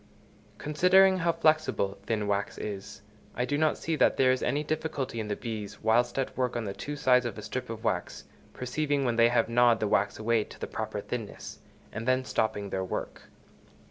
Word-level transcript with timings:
Considering 0.57 1.19
how 1.19 1.31
flexible 1.31 1.99
thin 2.07 2.25
wax 2.25 2.57
is, 2.57 3.03
I 3.35 3.45
do 3.45 3.55
not 3.55 3.77
see 3.77 3.95
that 3.97 4.17
there 4.17 4.31
is 4.31 4.41
any 4.41 4.63
difficulty 4.63 5.19
in 5.19 5.27
the 5.27 5.35
bees, 5.35 5.83
whilst 5.83 6.17
at 6.17 6.35
work 6.35 6.55
on 6.55 6.65
the 6.65 6.73
two 6.73 6.95
sides 6.95 7.23
of 7.23 7.37
a 7.37 7.43
strip 7.43 7.69
of 7.69 7.83
wax, 7.83 8.23
perceiving 8.51 9.05
when 9.05 9.17
they 9.17 9.29
have 9.29 9.47
gnawed 9.47 9.79
the 9.79 9.87
wax 9.87 10.17
away 10.17 10.43
to 10.43 10.59
the 10.59 10.65
proper 10.65 11.01
thinness, 11.01 11.59
and 11.93 12.07
then 12.07 12.25
stopping 12.25 12.71
their 12.71 12.83
work. 12.83 13.29